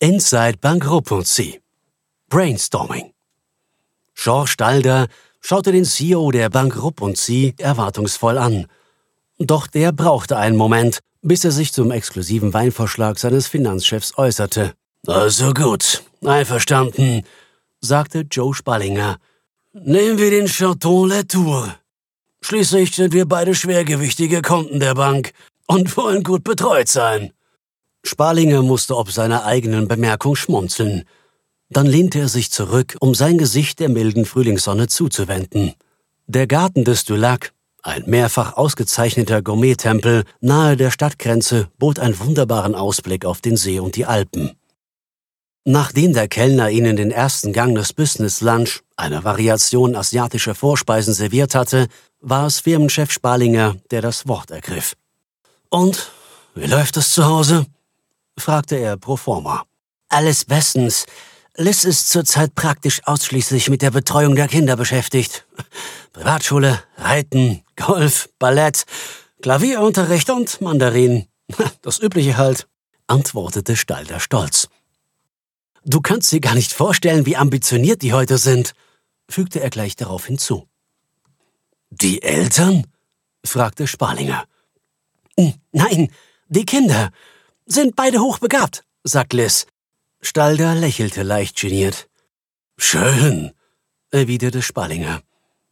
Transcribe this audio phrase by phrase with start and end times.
[0.00, 1.60] Inside Bank Rupp&C.
[2.28, 3.12] Brainstorming.
[4.14, 5.06] George Stalder
[5.40, 8.66] schaute den CEO der Bank Rupp&C erwartungsvoll an.
[9.38, 14.74] Doch der brauchte einen Moment, bis er sich zum exklusiven Weinvorschlag seines Finanzchefs äußerte.
[15.06, 17.22] Also gut, einverstanden,
[17.80, 19.18] sagte Joe Spallinger.
[19.72, 21.72] Nehmen wir den Chateau Latour.
[22.40, 25.32] Schließlich sind wir beide schwergewichtige Kunden der Bank
[25.66, 27.32] und wollen gut betreut sein.
[28.04, 31.04] Sparlinger musste ob seiner eigenen Bemerkung schmunzeln.
[31.70, 35.72] Dann lehnte er sich zurück, um sein Gesicht der milden Frühlingssonne zuzuwenden.
[36.26, 43.24] Der Garten des Dulac, ein mehrfach ausgezeichneter Gourmet-Tempel nahe der Stadtgrenze, bot einen wunderbaren Ausblick
[43.24, 44.52] auf den See und die Alpen.
[45.66, 51.54] Nachdem der Kellner ihnen den ersten Gang des Business Lunch, eine Variation asiatischer Vorspeisen, serviert
[51.54, 51.88] hatte,
[52.20, 54.94] war es Firmenchef Sparlinger, der das Wort ergriff.
[55.70, 56.10] Und,
[56.54, 57.66] wie läuft es zu Hause?
[58.38, 59.64] Fragte er pro forma.
[60.08, 61.06] Alles bestens.
[61.56, 65.46] Liz ist zurzeit praktisch ausschließlich mit der Betreuung der Kinder beschäftigt.
[66.12, 68.84] Privatschule, Reiten, Golf, Ballett,
[69.42, 71.26] Klavierunterricht und Mandarin.
[71.82, 72.66] Das Übliche halt,
[73.06, 74.68] antwortete Stalder stolz.
[75.84, 78.72] Du kannst dir gar nicht vorstellen, wie ambitioniert die heute sind,
[79.28, 80.66] fügte er gleich darauf hinzu.
[81.90, 82.86] Die Eltern?
[83.44, 84.46] fragte Sparlinger.
[85.72, 86.10] Nein,
[86.48, 87.10] die Kinder.
[87.66, 89.66] Sind beide hochbegabt, sagt Liz.
[90.20, 92.08] Stalder lächelte leicht geniert.
[92.76, 93.52] Schön,
[94.10, 95.22] erwiderte Sparlinger.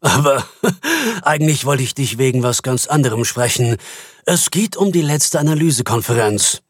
[0.00, 0.46] Aber
[1.22, 3.76] eigentlich wollte ich dich wegen was ganz anderem sprechen.
[4.24, 6.62] Es geht um die letzte Analysekonferenz.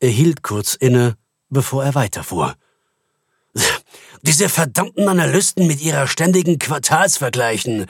[0.00, 1.16] Er hielt kurz inne,
[1.48, 2.56] bevor er weiterfuhr.
[4.22, 7.86] Diese verdammten Analysten mit ihrer ständigen Quartalsvergleichen,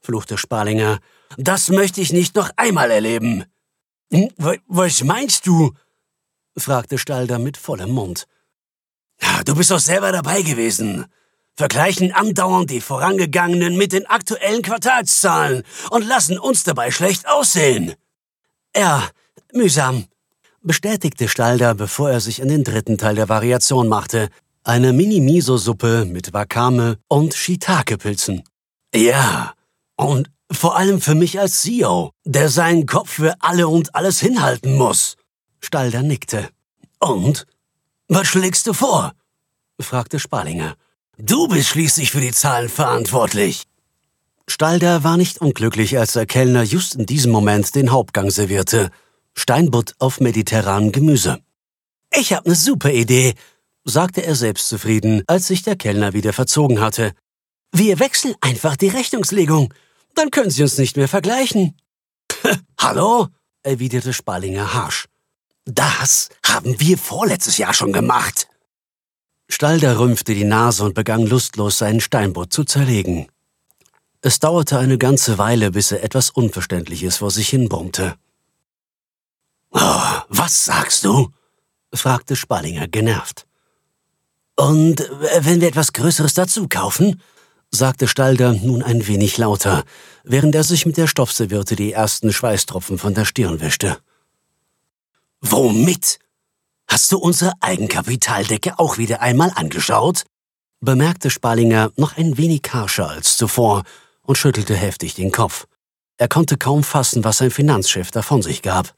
[0.00, 0.98] fluchte Sparlinger.
[1.36, 3.44] Das möchte ich nicht noch einmal erleben.
[4.14, 4.30] Hm,
[4.68, 5.72] was meinst du?
[6.56, 8.26] fragte Stalder mit vollem Mund.
[9.44, 11.06] Du bist doch selber dabei gewesen.
[11.56, 17.94] Vergleichen andauernd die vorangegangenen mit den aktuellen Quartalszahlen und lassen uns dabei schlecht aussehen.
[18.76, 19.08] Ja,
[19.52, 20.04] mühsam,
[20.62, 24.28] bestätigte Stalder, bevor er sich an den dritten Teil der Variation machte.
[24.62, 28.44] Eine Mini-Miso-Suppe mit Wakame und Shiitake-Pilzen.
[28.94, 29.54] Ja,
[29.96, 34.76] und vor allem für mich als CEO, der seinen Kopf für alle und alles hinhalten
[34.76, 35.16] muss.
[35.60, 36.48] Stalder nickte.
[36.98, 37.46] Und?
[38.08, 39.12] Was schlägst du vor?
[39.80, 40.76] fragte Spalinger.
[41.18, 43.64] Du bist schließlich für die Zahlen verantwortlich.
[44.46, 48.90] Stalder war nicht unglücklich, als der Kellner just in diesem Moment den Hauptgang servierte.
[49.34, 51.38] Steinbutt auf mediterranem Gemüse.
[52.14, 53.34] Ich hab ne super Idee,
[53.84, 57.12] sagte er selbstzufrieden, als sich der Kellner wieder verzogen hatte.
[57.72, 59.72] Wir wechseln einfach die Rechnungslegung.
[60.14, 61.76] Dann können Sie uns nicht mehr vergleichen.
[62.80, 63.28] Hallo?
[63.62, 65.06] erwiderte Spallinger harsch.
[65.64, 68.48] Das haben wir vorletztes Jahr schon gemacht.
[69.48, 73.28] Stalder rümpfte die Nase und begann lustlos seinen Steinbutt zu zerlegen.
[74.20, 78.16] Es dauerte eine ganze Weile, bis er etwas Unverständliches vor sich hin brummte.
[79.70, 81.30] Oh, was sagst du?
[81.92, 83.46] fragte Spallinger genervt.
[84.56, 85.00] Und
[85.40, 87.20] wenn wir etwas Größeres dazu kaufen?
[87.74, 89.84] Sagte Stalder nun ein wenig lauter,
[90.22, 93.98] während er sich mit der Stoffserviette die ersten Schweißtropfen von der Stirn wischte.
[95.40, 96.18] Womit?
[96.88, 100.24] Hast du unsere Eigenkapitaldecke auch wieder einmal angeschaut?
[100.80, 103.84] bemerkte Spalinger noch ein wenig harscher als zuvor
[104.22, 105.66] und schüttelte heftig den Kopf.
[106.16, 108.94] Er konnte kaum fassen, was sein Finanzchef davon sich gab.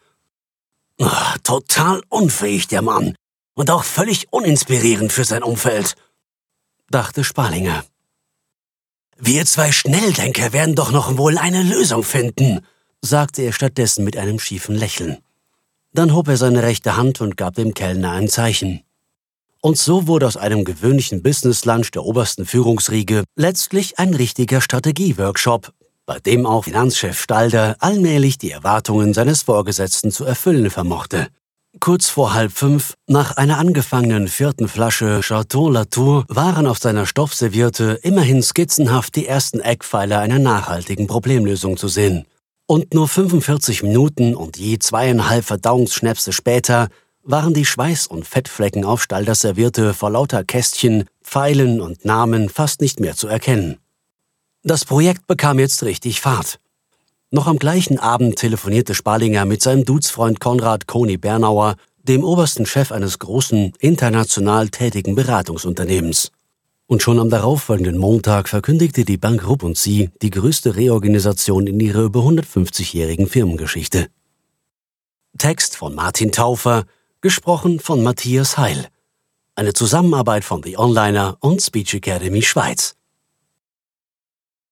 [1.01, 3.15] Ach, total unfähig, der Mann.
[3.55, 5.95] Und auch völlig uninspirierend für sein Umfeld,
[6.91, 7.85] dachte Spalinger.
[9.19, 12.61] Wir zwei Schnelldenker werden doch noch wohl eine Lösung finden,
[13.01, 15.17] sagte er stattdessen mit einem schiefen Lächeln.
[15.95, 18.83] Dann hob er seine rechte Hand und gab dem Kellner ein Zeichen.
[19.63, 25.73] Und so wurde aus einem gewöhnlichen Business-Lunch der obersten Führungsriege letztlich ein richtiger Strategieworkshop,
[26.05, 31.29] bei dem auch Finanzchef Stalder allmählich die Erwartungen seines Vorgesetzten zu erfüllen vermochte.
[31.79, 37.99] Kurz vor halb fünf, nach einer angefangenen vierten Flasche Chateau Latour, waren auf seiner Stoffservierte
[38.03, 42.25] immerhin skizzenhaft die ersten Eckpfeiler einer nachhaltigen Problemlösung zu sehen.
[42.67, 46.89] Und nur 45 Minuten und je zweieinhalb Verdauungsschnäpse später
[47.23, 52.81] waren die Schweiß- und Fettflecken auf Stalders Servierte vor lauter Kästchen, Pfeilen und Namen fast
[52.81, 53.79] nicht mehr zu erkennen.
[54.63, 56.59] Das Projekt bekam jetzt richtig Fahrt.
[57.37, 62.91] Noch am gleichen Abend telefonierte Spalinger mit seinem Dudesfreund Konrad Koni Bernauer, dem obersten Chef
[62.91, 66.33] eines großen, international tätigen Beratungsunternehmens.
[66.87, 71.79] Und schon am darauffolgenden Montag verkündigte die Bank Rupp und Sie die größte Reorganisation in
[71.79, 74.07] ihrer über 150-jährigen Firmengeschichte.
[75.37, 76.85] Text von Martin Taufer,
[77.21, 78.89] gesprochen von Matthias Heil.
[79.57, 82.97] eine Zusammenarbeit von The Onliner und Speech Academy Schweiz.